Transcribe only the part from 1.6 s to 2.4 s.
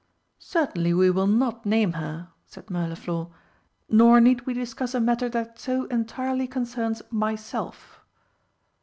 name her,"